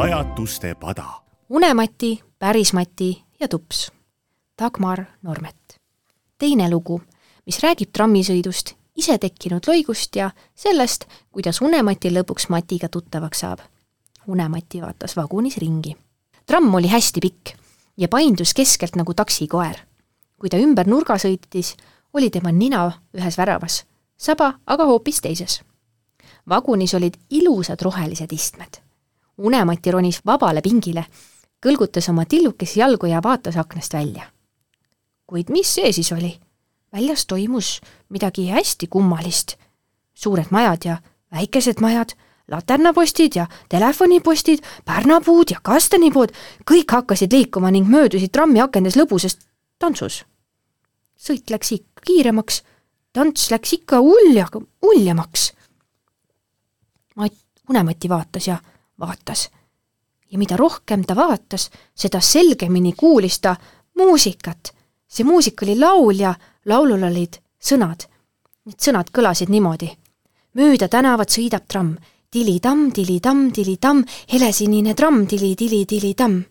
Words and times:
pajatuste 0.00 0.74
pada. 0.74 1.04
unemati, 1.50 2.20
pärismati 2.38 3.24
ja 3.40 3.48
tups. 3.48 3.92
Dagmar 4.62 5.04
Normet. 5.22 5.80
teine 6.38 6.70
lugu, 6.70 7.02
mis 7.46 7.58
räägib 7.62 7.90
trammisõidust, 7.92 8.72
isetekkinud 8.96 9.60
loigust 9.66 10.16
ja 10.16 10.30
sellest, 10.54 11.04
kuidas 11.32 11.60
Unemati 11.60 12.08
lõpuks 12.10 12.48
Matiga 12.48 12.88
tuttavaks 12.88 13.40
saab. 13.40 13.58
Unemati 14.26 14.80
vaatas 14.80 15.16
vagunis 15.16 15.56
ringi. 15.56 15.96
tramm 16.46 16.74
oli 16.74 16.88
hästi 16.88 17.20
pikk 17.20 17.56
ja 17.96 18.08
paindus 18.08 18.54
keskelt 18.54 18.96
nagu 18.96 19.14
taksikoer. 19.14 19.76
kui 20.40 20.48
ta 20.48 20.56
ümber 20.56 20.86
nurga 20.86 21.14
sõitis, 21.14 21.76
oli 22.14 22.30
tema 22.30 22.52
nina 22.52 22.92
ühes 23.14 23.38
väravas, 23.38 23.84
saba 24.16 24.54
aga 24.66 24.84
hoopis 24.84 25.20
teises. 25.20 25.60
vagunis 26.48 26.94
olid 26.94 27.16
ilusad 27.30 27.82
rohelised 27.82 28.32
istmed. 28.32 28.89
Unemati 29.40 29.90
ronis 29.90 30.20
vabale 30.26 30.60
pingile, 30.60 31.06
kõlgutas 31.64 32.08
oma 32.12 32.26
tillukesi 32.28 32.80
jalgu 32.80 33.08
ja 33.08 33.22
vaatas 33.24 33.56
aknast 33.56 33.94
välja. 33.94 34.28
kuid 35.26 35.50
mis 35.50 35.74
see 35.74 35.92
siis 35.92 36.12
oli? 36.12 36.40
väljas 36.92 37.26
toimus 37.26 37.80
midagi 38.08 38.48
hästi 38.50 38.86
kummalist. 38.86 39.56
suured 40.14 40.50
majad 40.50 40.84
ja 40.84 40.96
väikesed 41.32 41.80
majad, 41.80 42.12
laternapostid 42.50 43.32
ja 43.34 43.46
telefonipostid, 43.68 44.58
pärnapuud 44.84 45.50
ja 45.50 45.60
kastanipood, 45.62 46.34
kõik 46.70 46.92
hakkasid 46.92 47.32
liikuma 47.32 47.70
ning 47.70 47.88
möödusid 47.88 48.32
trammi 48.32 48.60
akendes 48.60 48.96
lõbusas 48.96 49.38
tantsus. 49.78 50.24
sõit 51.16 51.50
läks 51.50 51.72
ikka 51.72 52.02
kiiremaks, 52.06 52.62
tants 53.12 53.50
läks 53.50 53.72
ikka 53.72 54.00
ulja, 54.00 54.48
uljamaks. 54.82 55.52
Mat-, 57.16 57.46
Unemati 57.70 58.08
vaatas 58.08 58.46
ja 58.46 58.58
vaatas. 59.00 59.48
ja 60.30 60.38
mida 60.38 60.56
rohkem 60.56 61.02
ta 61.04 61.16
vaatas, 61.16 61.70
seda 61.94 62.20
selgemini 62.20 62.92
kuulis 62.92 63.40
ta 63.40 63.56
muusikat. 63.96 64.74
see 65.08 65.24
muusika 65.24 65.66
oli 65.66 65.78
laul 65.78 66.20
ja 66.20 66.34
laulul 66.66 67.02
olid 67.02 67.40
sõnad. 67.60 68.06
Need 68.64 68.78
sõnad 68.78 69.10
kõlasid 69.12 69.48
niimoodi. 69.48 69.90
mööda 70.54 70.88
tänavat 70.88 71.30
sõidab 71.30 71.66
tramm, 71.66 71.96
tili-tamm, 72.30 72.92
tili-tamm, 72.92 73.52
tili-tamm, 73.52 74.04
helesinine 74.32 74.94
tramm, 74.94 75.26
tili-tili-tili-tamm. 75.26 76.44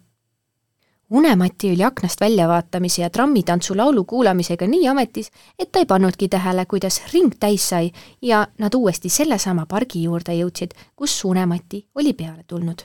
Unemati 1.10 1.72
oli 1.72 1.84
aknast 1.84 2.22
väljavaatamise 2.22 3.02
ja 3.02 3.10
trammitantsu 3.10 3.78
laulu 3.78 4.04
kuulamisega 4.04 4.68
nii 4.68 4.88
ametis, 4.88 5.32
et 5.60 5.72
ta 5.72 5.80
ei 5.80 5.86
pannudki 5.86 6.28
tähele, 6.30 6.66
kuidas 6.66 7.02
ring 7.14 7.34
täis 7.40 7.70
sai 7.70 7.92
ja 8.22 8.48
nad 8.58 8.74
uuesti 8.74 9.10
sellesama 9.10 9.66
pargi 9.66 10.04
juurde 10.04 10.34
jõudsid, 10.38 10.78
kus 10.96 11.26
Unemati 11.26 11.86
oli 11.96 12.14
peale 12.14 12.44
tulnud. 12.48 12.82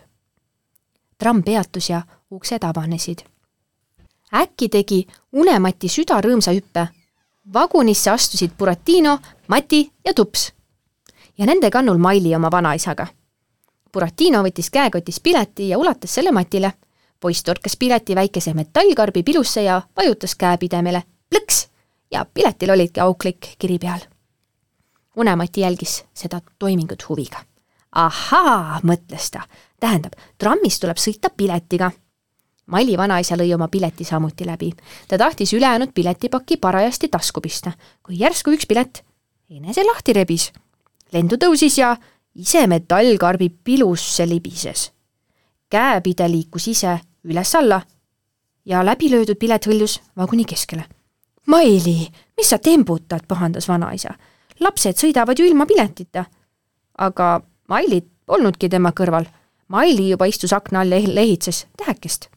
tramm 1.18 1.42
peatus 1.42 1.90
ja 1.90 2.02
uksed 2.30 2.64
avanesid. 2.64 3.18
äkki 4.34 4.68
tegi 4.68 5.06
Unemati 5.32 5.88
süda 5.88 6.20
rõõmsa 6.20 6.54
hüppe 6.54 6.88
vagunisse 7.52 8.10
astusid 8.10 8.50
Buratino, 8.58 9.18
Mati 9.48 9.92
ja 10.04 10.14
Tups. 10.14 10.52
ja 11.38 11.46
nende 11.46 11.70
kannul 11.70 11.98
Maili 11.98 12.34
oma 12.34 12.50
vanaisaga. 12.50 13.06
Buratino 13.92 14.42
võttis 14.42 14.70
käekotist 14.70 15.22
pileti 15.22 15.68
ja 15.68 15.78
ulatas 15.78 16.14
selle 16.14 16.32
Matile. 16.32 16.72
Poiss 17.20 17.42
torkas 17.42 17.76
pileti 17.76 18.14
väikese 18.14 18.54
metallkarbi 18.54 19.22
pilusse 19.22 19.62
ja 19.62 19.82
vajutas 19.96 20.34
käepidemele 20.34 21.02
plõks 21.30 21.66
ja 22.10 22.24
piletil 22.24 22.70
olidki 22.70 23.00
auklik 23.00 23.54
kiri 23.58 23.78
peal. 23.78 24.00
Unemati 25.16 25.60
jälgis 25.60 26.04
seda 26.14 26.40
toimingut 26.58 27.08
huviga. 27.08 27.44
ahaa, 27.92 28.80
mõtles 28.82 29.30
ta, 29.30 29.42
tähendab, 29.80 30.12
trammis 30.38 30.80
tuleb 30.80 30.98
sõita 30.98 31.30
piletiga 31.36 31.90
Malli 32.66 32.96
vanaisa 32.96 33.36
lõi 33.36 33.50
oma 33.54 33.68
pileti 33.68 34.04
samuti 34.04 34.46
läbi. 34.46 34.72
ta 35.08 35.18
tahtis 35.18 35.52
ülejäänud 35.52 35.92
piletipaki 35.94 36.56
parajasti 36.56 37.08
tasku 37.08 37.40
pista, 37.40 37.72
kui 38.02 38.18
järsku 38.18 38.50
üks 38.50 38.66
pilet 38.66 39.04
enese 39.50 39.84
lahti 39.84 40.12
rebis. 40.12 40.52
lendu 41.12 41.36
tõusis 41.36 41.78
ja 41.78 41.96
ise 42.34 42.66
metallkarbi 42.66 43.48
pilusse 43.64 44.28
libises. 44.28 44.92
Käepide 45.74 46.28
liikus 46.30 46.68
ise 46.70 46.98
üles-alla 47.26 47.80
ja 48.64 48.82
läbilöödud 48.86 49.38
pilet 49.40 49.66
hõljus 49.66 50.00
vaguni 50.16 50.44
keskele. 50.44 50.84
Maili, 51.46 52.08
mis 52.36 52.50
sa 52.50 52.58
tembutad, 52.58 53.26
pahandas 53.28 53.68
vanaisa. 53.68 54.14
lapsed 54.60 54.96
sõidavad 54.96 55.38
ju 55.38 55.44
ilma 55.44 55.66
piletita. 55.66 56.24
aga 56.98 57.40
Mailit 57.68 58.06
polnudki 58.26 58.68
tema 58.68 58.92
kõrval. 58.92 59.24
Maili 59.68 60.10
juba 60.10 60.24
istus 60.24 60.52
akna 60.52 60.80
all 60.80 60.92
ja 60.92 61.14
lehitses 61.14 61.66
tähekest 61.76 62.28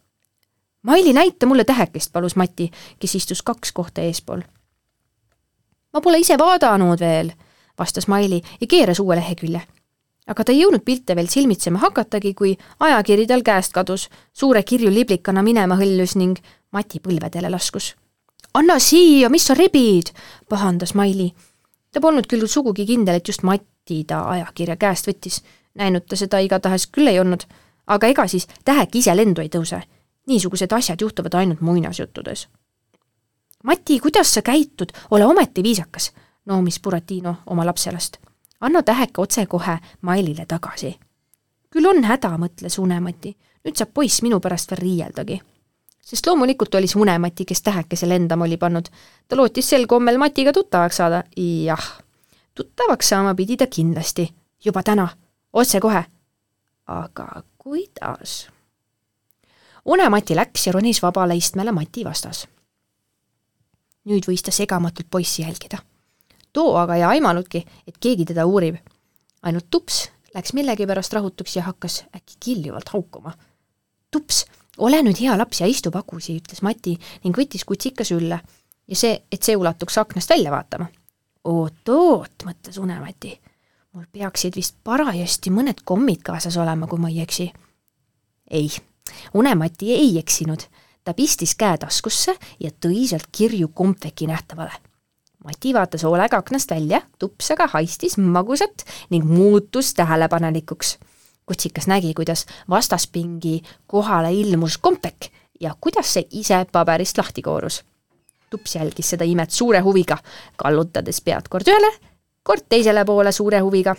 Maili, 0.87 1.13
näita 1.13 1.45
mulle 1.45 1.63
tähekest, 1.63 2.13
palus 2.13 2.35
Mati, 2.35 2.71
kes 2.99 3.15
istus 3.15 3.41
kaks 3.41 3.71
kohta 3.71 4.01
eespool. 4.01 4.41
ma 5.93 6.01
pole 6.01 6.17
ise 6.17 6.37
vaadanud 6.37 6.99
veel, 6.99 7.31
vastas 7.79 8.07
Maili 8.07 8.41
ja 8.61 8.67
keeras 8.67 8.99
uue 8.99 9.15
lehekülje. 9.15 9.61
Aga 10.27 10.43
ta 10.43 10.51
ei 10.51 10.61
jõudnud 10.61 10.83
pilte 10.85 11.15
veel 11.15 11.27
silmitsema 11.31 11.79
hakatagi, 11.79 12.33
kui 12.33 12.57
ajakiri 12.79 13.27
tal 13.27 13.43
käest 13.43 13.73
kadus, 13.73 14.09
suure 14.33 14.63
kirju 14.63 14.91
liblikana 14.93 15.43
minema 15.43 15.79
hõljus 15.79 16.15
ning 16.15 16.39
Mati 16.71 16.99
põlvedele 16.99 17.49
laskus. 17.49 17.95
anna 18.53 18.79
siia, 18.79 19.29
mis 19.29 19.45
sa 19.47 19.53
rebid, 19.53 20.11
pahandas 20.49 20.93
Maili. 20.93 21.33
ta 21.91 22.01
polnud 22.01 22.27
küll 22.27 22.47
sugugi 22.47 22.85
kindel, 22.85 23.15
et 23.15 23.27
just 23.27 23.43
Mati 23.43 24.03
ta 24.03 24.29
ajakirja 24.29 24.75
käest 24.75 25.07
võttis, 25.07 25.41
näinud 25.75 26.05
ta 26.07 26.15
seda 26.15 26.39
igatahes 26.39 26.87
küll 26.87 27.07
ei 27.07 27.19
olnud, 27.19 27.43
aga 27.87 28.07
ega 28.07 28.27
siis 28.27 28.47
tähek 28.65 28.95
ise 28.95 29.15
lendu 29.15 29.41
ei 29.41 29.49
tõuse 29.49 29.81
niisugused 30.27 30.71
asjad 30.71 31.01
juhtuvad 31.01 31.33
ainult 31.33 31.61
muinasjuttudes. 31.61 32.47
Mati, 33.63 33.99
kuidas 33.99 34.33
sa 34.33 34.41
käitud, 34.41 34.91
ole 35.11 35.25
ometi 35.25 35.63
viisakas, 35.63 36.11
noomis 36.45 36.79
Buratino 36.79 37.35
oma 37.45 37.65
lapselast. 37.65 38.17
Anna 38.61 38.83
täheke 38.83 39.21
otsekohe 39.21 39.79
Mailile 40.01 40.45
tagasi. 40.45 40.99
küll 41.69 41.85
on 41.85 42.03
häda, 42.03 42.37
mõtles 42.37 42.79
Unemati, 42.79 43.37
nüüd 43.65 43.75
saab 43.75 43.93
poiss 43.93 44.21
minu 44.21 44.39
pärast 44.39 44.71
veel 44.71 44.81
riieldagi. 44.81 45.41
sest 46.01 46.27
loomulikult 46.27 46.75
oli 46.75 46.87
see 46.87 47.01
Unemati, 47.01 47.45
kes 47.45 47.61
tähekese 47.61 48.09
lendama 48.09 48.45
oli 48.45 48.57
pannud. 48.57 48.85
ta 49.27 49.35
lootis 49.35 49.69
sel 49.69 49.87
kommel 49.87 50.17
Matiga 50.17 50.53
tuttavaks 50.53 50.97
saada, 50.97 51.23
jah, 51.37 52.01
tuttavaks 52.55 53.09
saama 53.09 53.35
pidi 53.35 53.57
ta 53.57 53.67
kindlasti, 53.67 54.33
juba 54.65 54.83
täna, 54.83 55.07
otsekohe. 55.53 56.05
aga 56.87 57.43
kuidas? 57.57 58.49
Une-Mati 59.87 60.35
läks 60.35 60.67
ja 60.67 60.71
ronis 60.71 61.01
vabale 61.01 61.35
istmele 61.35 61.71
Mati 61.71 62.03
vastas. 62.05 62.47
nüüd 64.07 64.23
võis 64.27 64.43
ta 64.43 64.51
segamatult 64.51 65.07
poissi 65.11 65.41
jälgida. 65.41 65.77
Too 66.57 66.75
aga 66.79 66.97
ei 66.97 67.05
aimanudki, 67.05 67.63
et 67.87 67.97
keegi 68.01 68.25
teda 68.33 68.45
uurib. 68.49 68.77
ainult 69.43 69.67
tups 69.71 70.07
läks 70.33 70.53
millegipärast 70.57 71.13
rahutuks 71.13 71.55
ja 71.55 71.63
hakkas 71.63 72.03
äkki 72.15 72.37
kiljuvalt 72.39 72.89
haukuma. 72.93 73.33
tups, 74.11 74.45
ole 74.77 75.01
nüüd 75.03 75.19
hea 75.21 75.37
laps 75.37 75.61
ja 75.61 75.67
istu 75.67 75.91
pagusi, 75.91 76.39
ütles 76.41 76.63
Mati 76.65 76.97
ning 77.23 77.37
võttis 77.37 77.65
kutsika 77.65 78.03
sülle 78.03 78.39
ja 78.87 78.95
see, 78.95 79.19
et 79.31 79.43
see 79.43 79.55
ulatuks 79.55 79.97
aknast 79.97 80.29
välja 80.29 80.51
vaatama. 80.51 80.89
oot-oot, 81.43 82.43
mõtles 82.45 82.81
Une-Mati, 82.81 83.37
mul 83.93 84.09
peaksid 84.11 84.55
vist 84.55 84.75
parajasti 84.83 85.53
mõned 85.53 85.85
kommid 85.85 86.21
kaasas 86.23 86.57
olema, 86.57 86.87
kui 86.87 86.99
ma 86.99 87.09
ei 87.13 87.21
eksi. 87.21 87.51
ei 88.51 88.71
Unemati 89.33 89.93
ei 89.93 90.17
eksinud, 90.19 90.65
ta 91.03 91.13
pistis 91.13 91.55
käe 91.55 91.77
taskusse 91.77 92.35
ja 92.59 92.71
tõi 92.71 93.05
sealt 93.07 93.29
kirju 93.31 93.71
kompveki 93.73 94.27
nähtavale. 94.27 94.86
Mati 95.47 95.71
vaatas 95.73 96.03
hoolega 96.03 96.41
aknast 96.41 96.71
välja, 96.71 96.99
tups 97.19 97.53
aga 97.53 97.69
haistis 97.71 98.17
magusat 98.19 98.83
ning 99.09 99.23
muutus 99.25 99.93
tähelepanelikuks. 99.95 100.97
kutsikas 101.45 101.87
nägi, 101.87 102.13
kuidas 102.13 102.45
vastaspingi 102.69 103.61
kohale 103.87 104.33
ilmus 104.33 104.77
kompvek 104.77 105.29
ja 105.59 105.75
kuidas 105.81 106.13
see 106.13 106.27
ise 106.31 106.65
paberist 106.71 107.17
lahti 107.17 107.41
koorus. 107.41 107.83
tups 108.49 108.75
jälgis 108.75 109.09
seda 109.09 109.23
imet 109.23 109.51
suure 109.51 109.79
huviga, 109.79 110.17
kallutades 110.55 111.21
pead 111.21 111.47
kord 111.49 111.67
ühele, 111.67 111.93
kord 112.43 112.67
teisele 112.69 113.05
poole 113.05 113.31
suure 113.31 113.59
huviga 113.59 113.95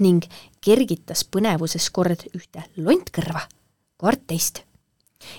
ning 0.00 0.24
kergitas 0.60 1.24
põnevuses 1.24 1.90
kord 1.90 2.26
ühte 2.34 2.62
lontkõrva 2.76 3.46
kord 3.96 4.26
teist. 4.26 4.62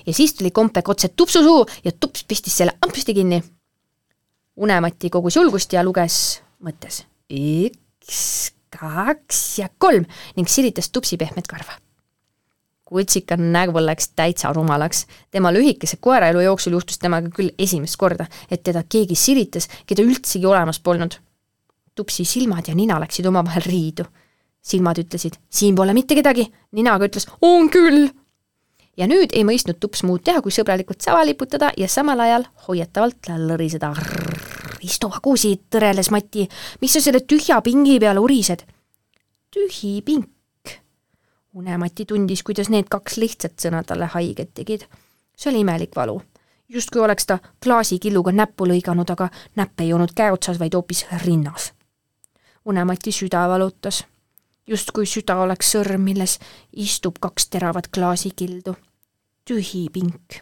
ja 0.05 0.13
siis 0.13 0.33
tuli 0.33 0.51
kompek 0.51 0.89
otse 0.89 1.07
tupsu 1.07 1.43
suhu 1.43 1.65
ja 1.83 1.91
tups 1.91 2.23
pistis 2.23 2.57
selle 2.57 2.77
ampsti 2.81 3.13
kinni. 3.13 3.43
Unemati 4.61 5.09
kogus 5.09 5.35
julgust 5.35 5.73
ja 5.73 5.81
luges 5.83 6.41
mõttes 6.61 7.01
üks, 7.31 8.51
kaks 8.71 9.39
ja 9.59 9.69
kolm 9.77 10.05
ning 10.37 10.49
silitas 10.49 10.91
tupsi 10.91 11.17
pehmet 11.17 11.47
karva. 11.47 11.77
kutsika 12.91 13.37
nägu 13.37 13.79
läks 13.79 14.09
täitsa 14.15 14.53
rumalaks. 14.53 15.05
tema 15.31 15.51
lühikese 15.51 15.97
koeraelu 15.99 16.39
jooksul 16.39 16.73
juhtus 16.73 16.99
temaga 16.99 17.29
küll 17.29 17.51
esimest 17.57 17.97
korda, 17.97 18.25
et 18.51 18.63
teda 18.63 18.83
keegi 18.83 19.15
silitas, 19.15 19.69
keda 19.85 20.01
üldsegi 20.01 20.45
olemas 20.45 20.79
polnud. 20.79 21.15
tupsi 21.95 22.25
silmad 22.25 22.67
ja 22.67 22.75
nina 22.75 22.99
läksid 22.99 23.25
omavahel 23.25 23.63
riidu. 23.65 24.03
silmad 24.61 24.97
ütlesid, 24.97 25.39
siin 25.49 25.75
pole 25.75 25.93
mitte 25.93 26.15
kedagi, 26.15 26.51
ninaga 26.71 27.05
ütles, 27.05 27.27
on 27.41 27.69
küll. 27.69 28.09
ja 28.97 29.07
nüüd 29.07 29.31
ei 29.33 29.43
mõistnud 29.43 29.79
tups 29.79 30.03
muud 30.03 30.23
teha, 30.23 30.41
kui 30.41 30.51
sõbralikult 30.51 31.01
sava 31.01 31.25
liputada 31.25 31.71
ja 31.77 31.87
samal 31.87 32.19
ajal 32.19 32.45
hoiatavalt 32.67 33.27
lõriseda. 33.27 33.95
Istu 34.83 35.09
vagusi, 35.09 35.55
tõreles 35.69 36.11
Mati, 36.11 36.47
mis 36.81 36.93
sa 36.93 37.01
selle 37.01 37.21
tühja 37.21 37.61
pingi 37.61 37.99
peale 37.99 38.19
urised? 38.19 38.65
tühi 39.51 40.01
pink. 40.01 40.29
unemati 41.53 42.05
tundis, 42.05 42.43
kuidas 42.43 42.69
need 42.69 42.87
kaks 42.89 43.17
lihtsat 43.17 43.59
sõna 43.59 43.83
talle 43.83 44.05
haiget 44.05 44.53
tegid. 44.53 44.87
see 45.35 45.49
oli 45.51 45.65
imelik 45.65 45.95
valu 45.95 46.21
justkui 46.73 47.01
oleks 47.01 47.25
ta 47.25 47.39
klaasikilluga 47.63 48.31
näppu 48.31 48.65
lõiganud, 48.67 49.11
aga 49.11 49.29
näpp 49.55 49.79
ei 49.83 49.93
olnud 49.93 50.13
käe 50.15 50.31
otsas, 50.31 50.59
vaid 50.59 50.73
hoopis 50.73 51.05
rinnas. 51.25 51.71
Unemati 52.65 53.11
süda 53.11 53.43
valutas, 53.49 54.03
justkui 54.67 55.05
süda 55.05 55.39
oleks 55.43 55.73
sõrm, 55.75 56.05
milles 56.05 56.37
istub 56.71 57.19
kaks 57.19 57.49
teravat 57.49 57.87
klaasikildu. 57.87 58.75
tühi 59.45 59.89
pink. 59.93 60.41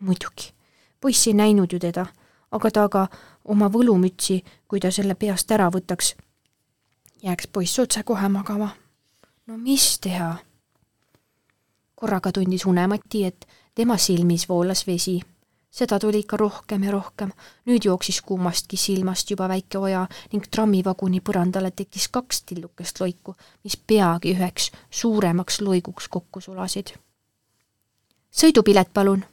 muidugi, 0.00 0.52
poiss 1.00 1.26
ei 1.26 1.34
näinud 1.34 1.72
ju 1.72 1.78
teda, 1.78 2.06
aga 2.50 2.70
ta 2.70 2.88
ka 2.88 3.06
oma 3.44 3.68
võlumütsi, 3.68 4.42
kui 4.68 4.80
ta 4.80 4.90
selle 4.90 5.14
peast 5.14 5.50
ära 5.50 5.68
võtaks, 5.70 6.14
jääks 7.22 7.46
poiss 7.52 7.78
otsekohe 7.78 8.28
magama. 8.28 8.70
no 9.46 9.58
mis 9.58 9.98
teha? 10.00 10.36
korraga 11.94 12.32
tundis 12.32 12.66
Unemati, 12.66 13.24
et 13.24 13.46
tema 13.74 13.96
silmis 13.96 14.48
voolas 14.48 14.86
vesi 14.86 15.20
seda 15.76 15.98
tuli 15.98 16.22
ikka 16.24 16.36
rohkem 16.36 16.82
ja 16.82 16.92
rohkem. 16.92 17.32
nüüd 17.66 17.84
jooksis 17.84 18.22
kummastki 18.22 18.76
silmast 18.76 19.30
juba 19.30 19.48
väike 19.48 19.78
oja 19.78 20.06
ning 20.32 20.44
trammivaguni 20.50 21.20
põrandale 21.20 21.70
tekkis 21.70 22.08
kaks 22.08 22.42
tillukest 22.48 23.00
loiku, 23.00 23.36
mis 23.64 23.76
peagi 23.76 24.32
üheks 24.32 24.70
suuremaks 24.90 25.60
loiguks 25.60 26.08
kokku 26.08 26.40
sulasid. 26.40 26.94
sõidupilet 28.32 28.92
palun, 28.92 29.24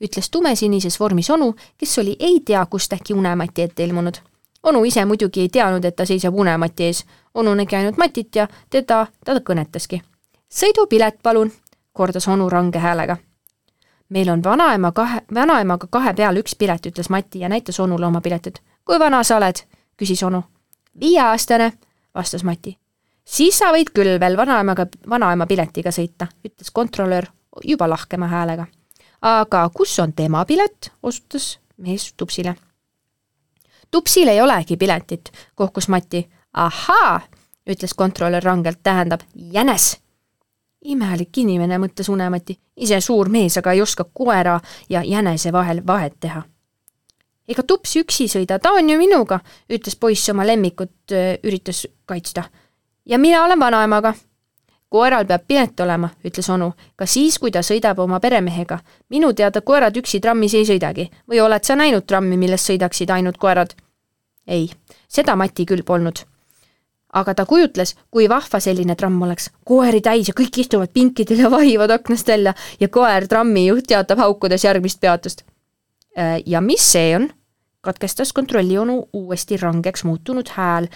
ütles 0.00 0.30
tumesinises 0.30 1.00
vormis 1.00 1.30
onu, 1.30 1.54
kes 1.78 1.98
oli 1.98 2.16
ei 2.18 2.40
tea 2.44 2.66
kust 2.66 2.92
äkki 2.92 3.14
Unemati 3.14 3.62
ette 3.62 3.84
ilmunud. 3.84 4.14
onu 4.62 4.84
ise 4.84 5.04
muidugi 5.04 5.40
ei 5.40 5.48
teadnud, 5.48 5.84
et 5.84 5.96
ta 5.96 6.04
seisab 6.04 6.34
Unemati 6.34 6.84
ees. 6.84 7.04
onu 7.34 7.54
nägi 7.54 7.76
ainult 7.76 7.96
Matit 7.96 8.36
ja 8.36 8.48
teda 8.70 9.06
ta 9.24 9.32
kõnetaski. 9.40 10.02
sõidupilet 10.48 11.22
palun, 11.22 11.52
kordas 11.92 12.28
onu 12.28 12.48
range 12.48 12.78
häälega 12.78 13.16
meil 14.08 14.28
on 14.28 14.44
vanaema 14.44 14.92
kahe, 14.92 15.20
vanaemaga 15.34 15.86
kahe 15.90 16.14
peale 16.14 16.40
üks 16.40 16.56
pilet, 16.58 16.86
ütles 16.86 17.10
Mati 17.10 17.40
ja 17.40 17.48
näitas 17.48 17.80
onule 17.80 18.06
oma 18.06 18.20
piletit. 18.20 18.62
kui 18.84 18.98
vana 18.98 19.22
sa 19.22 19.36
oled? 19.36 19.56
küsis 19.96 20.22
onu. 20.22 20.42
viieaastane, 21.00 21.72
vastas 22.14 22.44
Mati. 22.44 22.78
siis 23.24 23.58
sa 23.58 23.72
võid 23.72 23.90
küll 23.94 24.20
veel 24.20 24.36
vanaemaga, 24.36 24.86
vanaema 25.08 25.46
piletiga 25.46 25.90
sõita, 25.90 26.26
ütles 26.44 26.70
kontrolör 26.72 27.26
juba 27.64 27.88
lahkema 27.88 28.26
häälega. 28.26 28.66
Aga 29.22 29.68
kus 29.74 29.98
on 29.98 30.12
tema 30.12 30.44
pilet? 30.44 30.92
osutas 31.02 31.58
mees 31.76 32.12
Tupsile. 32.16 32.56
Tupsil 33.90 34.28
ei 34.28 34.40
olegi 34.40 34.76
piletit, 34.76 35.32
kohkus 35.54 35.88
Mati. 35.88 36.28
ahaa, 36.52 37.20
ütles 37.70 37.94
kontrolör 37.94 38.42
rangelt, 38.42 38.82
tähendab 38.82 39.20
jänes 39.34 39.96
imelik 40.86 41.38
inimene, 41.42 41.78
mõtles 41.82 42.10
Unemati, 42.12 42.56
ise 42.76 43.00
suur 43.04 43.30
mees, 43.32 43.56
aga 43.58 43.74
ei 43.74 43.82
oska 43.82 44.06
koera 44.14 44.58
ja 44.88 45.02
jänese 45.04 45.52
vahel 45.52 45.82
vahet 45.86 46.20
teha. 46.20 46.42
ega 47.48 47.62
tups 47.62 47.92
üksi 47.96 48.26
sõida, 48.26 48.58
ta 48.58 48.72
on 48.74 48.88
ju 48.90 48.98
minuga, 48.98 49.38
ütles 49.70 49.94
poiss 49.96 50.30
oma 50.30 50.46
lemmikut, 50.46 51.14
üritas 51.42 51.86
kaitsta. 52.06 52.44
ja 53.04 53.18
mina 53.18 53.44
olen 53.44 53.60
vanaemaga. 53.60 54.14
Koeral 54.88 55.26
peab 55.26 55.42
pilet 55.48 55.80
olema, 55.80 56.10
ütles 56.24 56.48
onu, 56.50 56.72
ka 56.96 57.06
siis, 57.06 57.38
kui 57.38 57.50
ta 57.50 57.62
sõidab 57.62 57.98
oma 57.98 58.20
peremehega. 58.20 58.78
minu 59.08 59.32
teada 59.32 59.60
koerad 59.60 59.96
üksi 59.96 60.20
trammis 60.20 60.54
ei 60.54 60.64
sõidagi 60.64 61.10
või 61.30 61.40
oled 61.40 61.64
sa 61.64 61.76
näinud 61.76 62.06
trammi, 62.06 62.36
milles 62.36 62.66
sõidaksid 62.66 63.10
ainult 63.10 63.38
koerad? 63.38 63.74
ei, 64.46 64.70
seda 65.08 65.36
Mati 65.36 65.66
küll 65.66 65.82
polnud 65.82 66.24
aga 67.16 67.34
ta 67.34 67.46
kujutles, 67.48 67.94
kui 68.10 68.28
vahva 68.28 68.60
selline 68.60 68.96
tramm 68.96 69.22
oleks. 69.22 69.50
koeri 69.64 70.00
täis 70.00 70.28
ja 70.28 70.34
kõik 70.36 70.60
istuvad 70.60 70.92
pinkidel 70.92 71.44
ja 71.44 71.50
vahivad 71.50 71.90
aknast 71.90 72.28
välja 72.28 72.54
ja 72.80 72.88
koer, 72.88 73.26
trammijuht 73.28 73.86
teatab 73.88 74.18
haukudes 74.18 74.64
järgmist 74.64 75.00
peatust. 75.00 75.44
Äh, 76.18 76.42
ja 76.46 76.60
mis 76.60 76.92
see 76.92 77.16
on? 77.16 77.30
katkestas 77.80 78.32
kontrollionu 78.32 79.08
uuesti 79.12 79.56
rangeks 79.56 80.04
muutunud 80.04 80.48
hääl 80.56 80.88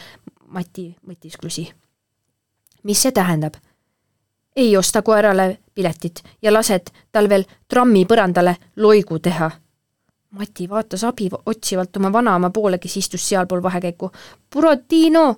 Mati 0.51 0.97
mõtisklusi. 1.07 1.71
mis 2.83 3.03
see 3.03 3.13
tähendab? 3.13 3.55
Ei 4.57 4.77
osta 4.77 5.03
koerale 5.03 5.59
piletit 5.75 6.23
ja 6.43 6.53
lased 6.53 6.91
tal 7.13 7.29
veel 7.29 7.45
trammi 7.69 8.05
põrandale 8.05 8.57
loigu 8.77 9.19
teha. 9.19 9.51
Mati 10.31 10.69
vaatas 10.69 11.05
abi 11.05 11.29
otsivalt 11.47 11.97
oma 11.97 12.13
vanaema 12.13 12.51
poole, 12.51 12.79
kes 12.79 12.97
istus 12.97 13.29
sealpool 13.29 13.63
vahekäiku. 13.63 14.11
Buratino 14.53 15.37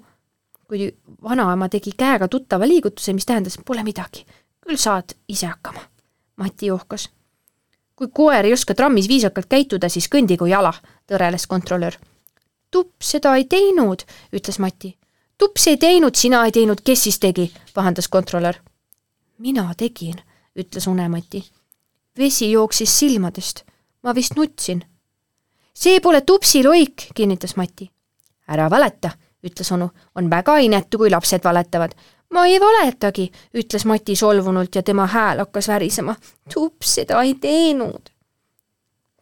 kui 0.72 0.88
vanaema 1.22 1.68
tegi 1.68 1.92
käega 1.96 2.28
tuttava 2.32 2.64
liigutuse, 2.68 3.12
mis 3.12 3.26
tähendas, 3.28 3.58
pole 3.66 3.82
midagi, 3.84 4.22
küll 4.64 4.80
saad 4.80 5.12
ise 5.28 5.50
hakkama. 5.50 5.82
Mati 6.40 6.66
johkas. 6.66 7.10
kui 7.96 8.08
koer 8.08 8.44
ei 8.48 8.52
oska 8.52 8.74
trammis 8.74 9.06
viisakalt 9.08 9.46
käituda, 9.46 9.88
siis 9.92 10.08
kõndigu 10.08 10.48
jala, 10.48 10.72
tõreles 11.06 11.44
kontrolör. 11.46 11.92
tups 12.70 13.10
seda 13.10 13.36
ei 13.36 13.44
teinud, 13.44 14.02
ütles 14.32 14.58
Mati. 14.58 14.96
tups 15.38 15.66
ei 15.66 15.76
teinud, 15.76 16.14
sina 16.14 16.44
ei 16.44 16.52
teinud, 16.52 16.80
kes 16.84 17.02
siis 17.02 17.18
tegi, 17.18 17.52
pahandas 17.74 18.08
kontrolör. 18.08 18.56
Mina 19.42 19.74
tegin, 19.76 20.22
ütles 20.56 20.86
Une-Mati. 20.86 21.42
vesi 22.18 22.50
jooksis 22.50 22.98
silmadest, 22.98 23.64
ma 24.02 24.14
vist 24.14 24.36
nutsin. 24.36 24.84
see 25.74 26.00
pole 26.00 26.20
tupsi 26.20 26.62
loik, 26.64 27.10
kinnitas 27.14 27.56
Mati. 27.56 27.90
ära 28.48 28.70
valeta 28.70 29.10
ütles 29.42 29.72
onu, 29.74 29.90
on 30.14 30.30
väga 30.30 30.56
inetu, 30.62 30.98
kui 30.98 31.10
lapsed 31.10 31.44
valetavad. 31.44 31.92
ma 32.30 32.46
ei 32.46 32.60
valetagi, 32.60 33.30
ütles 33.54 33.84
Mati 33.84 34.16
solvunult 34.16 34.74
ja 34.74 34.82
tema 34.82 35.06
hääl 35.06 35.38
hakkas 35.38 35.68
värisema. 35.68 36.16
tups 36.54 36.94
seda 36.94 37.22
ei 37.22 37.34
teinud. 37.34 38.10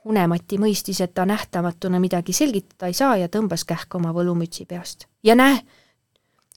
Une-Mati 0.04 0.58
mõistis, 0.58 1.00
et 1.00 1.14
ta 1.14 1.26
nähtamatuna 1.26 2.00
midagi 2.00 2.32
selgitada 2.32 2.86
ei 2.86 2.94
saa 2.94 3.16
ja 3.16 3.28
tõmbas 3.28 3.64
kähku 3.64 3.98
oma 3.98 4.12
võlumütsi 4.12 4.66
peast. 4.66 5.06
ja 5.22 5.34
näe, 5.34 5.60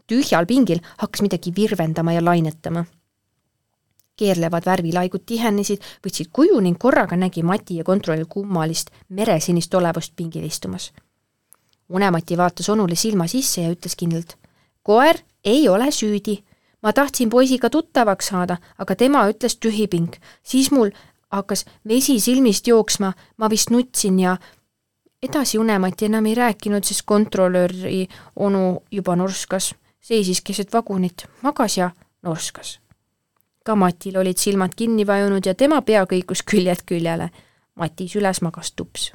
tühjal 0.07 0.45
pingil 0.45 0.79
hakkas 0.97 1.21
midagi 1.21 1.55
virvendama 1.55 2.13
ja 2.13 2.25
lainetama. 2.25 2.85
Keerlevad 4.15 4.65
värvilaigud 4.65 5.25
tihenesid, 5.25 5.81
võtsid 6.05 6.29
kuju 6.31 6.59
ning 6.59 6.77
korraga 6.77 7.15
nägi 7.15 7.43
Mati 7.43 7.79
ja 7.79 7.83
kontroll 7.83 8.25
kummalist 8.29 8.91
meresinist 9.09 9.73
olevust 9.73 10.13
pingil 10.15 10.43
istumas 10.43 10.91
Unemati 11.93 12.37
vaatas 12.37 12.69
onule 12.69 12.95
silma 12.95 13.27
sisse 13.27 13.61
ja 13.61 13.71
ütles 13.71 13.95
kindlalt. 13.95 14.37
koer 14.83 15.17
ei 15.43 15.69
ole 15.69 15.91
süüdi. 15.91 16.43
ma 16.81 16.93
tahtsin 16.93 17.29
poisiga 17.29 17.69
tuttavaks 17.69 18.27
saada, 18.27 18.57
aga 18.77 18.95
tema 18.95 19.27
ütles 19.29 19.57
tühiping. 19.59 20.15
siis 20.43 20.71
mul 20.71 20.89
hakkas 21.31 21.65
vesi 21.87 22.19
silmist 22.19 22.67
jooksma, 22.67 23.13
ma 23.37 23.49
vist 23.49 23.69
nutsin 23.69 24.19
ja 24.19 24.37
edasi 25.21 25.57
Unemati 25.59 26.05
enam 26.05 26.25
ei 26.25 26.35
rääkinud, 26.35 26.83
sest 26.83 27.01
kontrolöri 27.05 28.07
onu 28.35 28.81
juba 28.91 29.15
norskas, 29.15 29.75
seisis 30.01 30.41
keset 30.41 30.73
vagunit, 30.73 31.25
magas 31.41 31.77
ja 31.77 31.91
norskas. 32.21 32.79
Ka 33.63 33.75
Matil 33.75 34.17
olid 34.17 34.37
silmad 34.37 34.75
kinni 34.75 35.07
vajunud 35.07 35.45
ja 35.45 35.55
tema 35.55 35.81
pea 35.81 36.05
kõikus 36.05 36.43
küljelt 36.43 36.83
küljele. 36.85 37.29
Mati 37.75 38.07
süles 38.07 38.41
magas 38.41 38.71
tups 38.71 39.11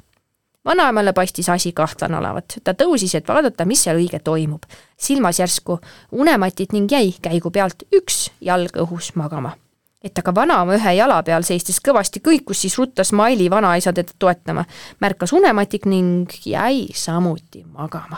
vanaemale 0.65 1.13
paistis 1.13 1.49
asi 1.49 1.71
kahtlane 1.71 2.17
olevat, 2.17 2.59
ta 2.63 2.73
tõusis, 2.77 3.15
et 3.17 3.27
vaadata, 3.27 3.65
mis 3.65 3.83
seal 3.83 3.97
õige 3.99 4.19
toimub. 4.23 4.63
silmas 4.97 5.39
järsku 5.39 5.79
unematit 6.11 6.73
ning 6.73 6.91
jäi 6.91 7.15
käigu 7.21 7.51
pealt 7.51 7.83
üks 7.95 8.29
jalg 8.41 8.77
õhus 8.77 9.15
magama. 9.15 9.55
et 10.03 10.17
aga 10.17 10.35
vanaema 10.35 10.75
ühe 10.75 10.93
jala 10.95 11.23
peal 11.23 11.43
seistes 11.43 11.79
kõvasti 11.87 12.19
kõikus, 12.19 12.61
siis 12.61 12.77
ruttas 12.77 13.11
Maili 13.11 13.49
vanaisa 13.49 13.93
teda 13.93 14.11
toetama, 14.19 14.65
märkas 14.99 15.33
unematik 15.33 15.85
ning 15.85 16.29
jäi 16.45 16.87
samuti 16.93 17.65
magama. 17.65 18.17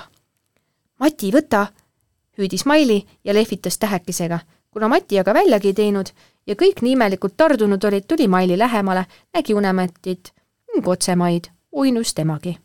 Mati, 1.00 1.32
võta, 1.32 1.68
hüüdis 2.38 2.66
Maili 2.66 3.06
ja 3.24 3.34
lehvitas 3.34 3.78
tähekesega. 3.78 4.40
Kuna 4.72 4.88
Mati 4.88 5.20
aga 5.20 5.34
väljagi 5.34 5.68
ei 5.68 5.74
teinud 5.74 6.12
ja 6.48 6.56
kõik 6.56 6.82
nii 6.82 6.96
imelikult 6.96 7.36
tardunud 7.38 7.84
olid, 7.84 8.08
tuli 8.08 8.28
Maili 8.28 8.58
lähemale, 8.58 9.06
nägi 9.34 9.54
unematit 9.54 10.34
ning 10.74 10.88
otsemaid 10.88 11.52
uinus 11.72 12.14
temagi. 12.14 12.58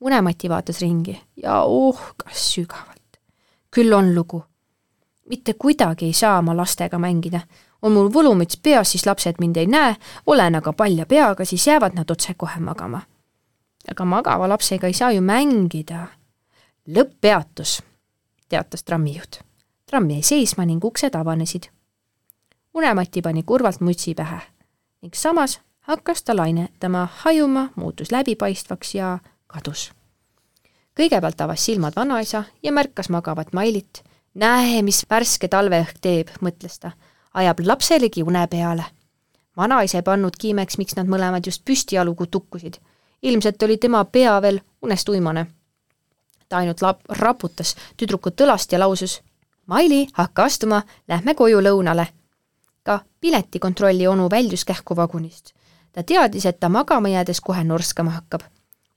Unemati 0.00 0.48
vaatas 0.48 0.80
ringi 0.80 1.20
ja 1.42 1.62
ohkas 1.62 2.50
sügavalt. 2.54 3.20
küll 3.70 3.92
on 3.92 4.14
lugu. 4.14 4.44
mitte 5.28 5.54
kuidagi 5.54 6.04
ei 6.04 6.12
saa 6.12 6.42
ma 6.42 6.56
lastega 6.56 6.98
mängida. 6.98 7.40
on 7.82 7.92
mul 7.92 8.08
võlumüts 8.08 8.60
peas, 8.62 8.90
siis 8.90 9.06
lapsed 9.06 9.34
mind 9.38 9.56
ei 9.56 9.66
näe, 9.66 9.96
olen 10.26 10.54
aga 10.54 10.72
palja 10.72 11.06
peaga, 11.06 11.44
siis 11.44 11.66
jäävad 11.66 11.94
nad 11.94 12.10
otsekohe 12.10 12.60
magama. 12.60 13.00
aga 13.90 14.04
magava 14.04 14.48
lapsega 14.48 14.86
ei 14.86 14.92
saa 14.92 15.12
ju 15.12 15.20
mängida. 15.20 16.06
lõpppeatus, 16.88 17.82
teatas 18.48 18.84
trammijuht 18.84 19.40
tramm 19.94 20.10
jäi 20.10 20.22
seisma 20.22 20.64
ning 20.66 20.84
uksed 20.84 21.14
avanesid. 21.14 21.62
unemati 22.74 23.22
pani 23.22 23.42
kurvalt 23.42 23.80
mutsi 23.80 24.14
pähe 24.14 24.40
ning 25.02 25.14
samas 25.14 25.60
hakkas 25.80 26.22
ta 26.22 26.36
lainetama, 26.36 27.08
hajuma, 27.16 27.68
muutus 27.76 28.12
läbipaistvaks 28.12 28.94
ja 28.94 29.18
kadus. 29.46 29.92
kõigepealt 31.00 31.40
avas 31.40 31.64
silmad 31.64 31.92
vanaisa 31.96 32.44
ja 32.62 32.72
märkas 32.72 33.08
magavat 33.08 33.52
Mailit. 33.52 34.02
näe, 34.34 34.82
mis 34.82 35.06
värske 35.10 35.48
talveõhk 35.48 36.00
teeb, 36.00 36.28
mõtles 36.40 36.78
ta, 36.80 36.90
ajab 37.34 37.60
lapselegi 37.60 38.22
une 38.22 38.46
peale. 38.46 38.84
vanaisa 39.56 39.98
ei 39.98 40.02
pannudki 40.02 40.48
imeks, 40.48 40.78
miks 40.78 40.96
nad 40.96 41.06
mõlemad 41.06 41.46
just 41.46 41.64
püstijalugu 41.64 42.26
tukkusid. 42.26 42.74
ilmselt 43.22 43.62
oli 43.62 43.76
tema 43.76 44.04
pea 44.04 44.42
veel 44.42 44.60
unest 44.82 45.08
uimane. 45.08 45.46
ta 46.48 46.56
ainult 46.56 46.82
lap-, 46.82 47.06
raputas 47.08 47.76
tüdrukut 47.96 48.40
õlast 48.40 48.72
ja 48.72 48.78
lausus 48.78 49.22
Maili, 49.66 50.06
hakka 50.12 50.44
astuma, 50.44 50.82
lähme 51.08 51.34
koju 51.34 51.60
lõunale. 51.60 52.06
ka 52.82 53.00
piletikontrolli 53.20 54.06
onu 54.06 54.30
väljus 54.30 54.64
kähku 54.64 54.96
vagunist 54.96 55.54
ta 55.94 56.02
teadis, 56.02 56.46
et 56.46 56.60
ta 56.60 56.68
magama 56.68 57.08
jäädes 57.08 57.40
kohe 57.40 57.64
norskama 57.64 58.10
hakkab. 58.10 58.42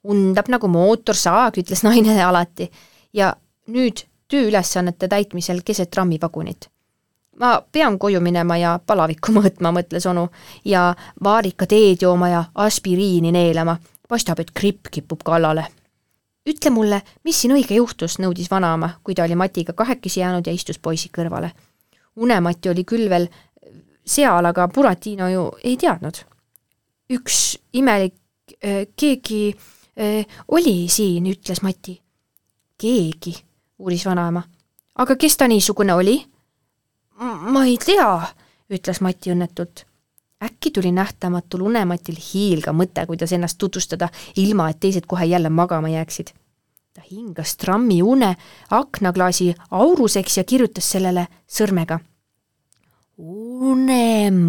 undab 0.08 0.48
nagu 0.48 0.68
mootorsaag, 0.72 1.58
ütles 1.60 1.82
naine 1.84 2.14
alati 2.24 2.70
ja 3.14 3.34
nüüd 3.68 4.06
tööülesannete 4.32 5.08
täitmisel 5.08 5.62
keset 5.66 5.92
trammivagunit. 5.92 6.70
ma 7.40 7.62
pean 7.72 8.00
koju 8.00 8.22
minema 8.22 8.58
ja 8.58 8.80
palavikku 8.86 9.32
mõõtma, 9.38 9.72
mõtles 9.72 10.10
onu, 10.10 10.30
ja 10.66 10.96
vaarika 11.24 11.66
teed 11.66 12.02
jooma 12.02 12.30
ja 12.30 12.44
aspiriini 12.56 13.32
neelama. 13.32 13.78
paistab, 14.08 14.40
et 14.40 14.52
gripp 14.56 14.88
kipub 14.92 15.24
kallale. 15.24 15.68
Ütle 16.48 16.72
mulle, 16.72 17.02
mis 17.24 17.42
siin 17.42 17.54
õige 17.56 17.76
juhtus, 17.76 18.20
nõudis 18.20 18.52
vanaema, 18.52 18.94
kui 19.04 19.16
ta 19.16 19.24
oli 19.24 19.36
Matiga 19.36 19.74
kahekesi 19.74 20.20
jäänud 20.20 20.48
ja 20.48 20.54
istus 20.54 20.80
poisi 20.80 21.10
kõrvale. 21.10 21.52
unemati 22.16 22.70
oli 22.70 22.84
küll 22.84 23.10
veel 23.10 23.28
seal, 24.06 24.46
aga 24.46 24.68
Buratino 24.68 25.30
ju 25.30 25.52
ei 25.64 25.78
teadnud 25.78 26.24
üks 27.10 27.58
imelik 27.74 28.16
keegi 28.96 29.56
oli 30.48 30.88
siin, 30.90 31.26
ütles 31.32 31.62
Mati. 31.64 32.02
keegi, 32.78 33.34
uuris 33.80 34.06
vanaema. 34.06 34.44
aga 34.96 35.16
kes 35.16 35.38
ta 35.38 35.48
niisugune 35.48 35.94
oli? 35.94 36.26
ma 37.52 37.66
ei 37.66 37.78
tea, 37.78 38.28
ütles 38.70 39.02
Mati 39.02 39.32
õnnetult. 39.32 39.86
Äkki 40.44 40.72
tuli 40.72 40.92
nähtamatul 40.92 41.62
unematil 41.62 42.16
hiilga 42.34 42.72
mõte, 42.74 43.06
kuidas 43.06 43.32
ennast 43.34 43.58
tutvustada, 43.58 44.10
ilma 44.36 44.70
et 44.70 44.80
teised 44.80 45.06
kohe 45.08 45.26
jälle 45.26 45.50
magama 45.50 45.90
jääksid. 45.90 46.28
ta 46.94 47.02
hingas 47.12 47.58
trammi 47.58 48.02
une 48.02 48.36
aknaklaasi 48.70 49.56
auruseks 49.72 50.38
ja 50.38 50.44
kirjutas 50.44 50.92
sellele 50.92 51.28
sõrmega. 51.48 52.00
unemati 53.18 54.48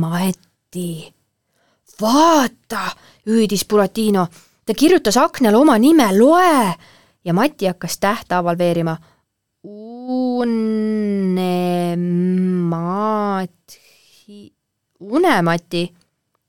vaata, 2.01 2.91
hüüdis 3.27 3.67
Buratino. 3.69 4.27
ta 4.67 4.75
kirjutas 4.75 5.17
aknale 5.17 5.57
oma 5.57 5.79
nime, 5.79 6.19
loe! 6.19 6.75
ja 7.25 7.35
Mati 7.35 7.67
hakkas 7.67 7.99
tähthaaval 7.99 8.59
veerima. 8.59 8.97
Unemati, 9.63 10.69
Unemati. 15.01 15.95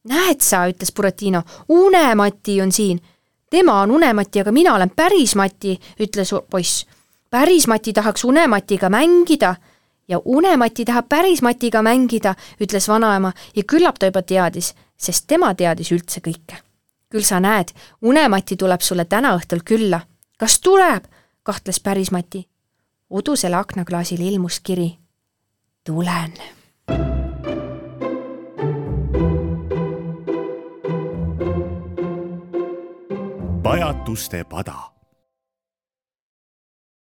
näed 0.04 0.42
sa, 0.42 0.66
ütles 0.68 0.94
Buratino, 0.96 1.44
Unemati 1.70 2.62
on 2.62 2.72
siin. 2.72 3.02
tema 3.50 3.82
on 3.82 3.92
Unemati, 3.92 4.42
aga 4.42 4.52
mina 4.52 4.76
olen 4.76 4.90
päris 4.90 5.36
Mati, 5.36 5.80
ütles 6.00 6.30
poiss. 6.50 6.86
päris 7.30 7.68
Mati 7.68 7.94
tahaks 7.94 8.24
Unematiga 8.24 8.90
mängida 8.90 9.56
ja 10.08 10.22
Unemati 10.26 10.86
tahab 10.86 11.10
päris 11.10 11.42
Matiga 11.42 11.82
mängida, 11.82 12.36
ütles 12.62 12.88
vanaema 12.88 13.32
ja 13.56 13.64
küllap 13.64 14.00
ta 14.00 14.06
juba 14.06 14.22
teadis 14.22 14.76
sest 15.00 15.28
tema 15.28 15.54
teadis 15.56 15.92
üldse 15.96 16.22
kõike. 16.24 16.60
küll 17.10 17.26
sa 17.26 17.40
näed, 17.40 17.72
unemati 18.06 18.56
tuleb 18.56 18.82
sulle 18.82 19.06
täna 19.06 19.34
õhtul 19.38 19.64
külla. 19.66 20.02
kas 20.38 20.60
tuleb? 20.60 21.06
kahtles 21.44 21.80
päris 21.80 22.12
Mati. 22.12 22.48
udusele 23.10 23.56
aknaklaasile 23.56 24.24
ilmus 24.24 24.60
kiri. 24.60 24.98
tulen. 25.84 26.34
Pajatuste 34.10 34.42
pada 34.50 34.99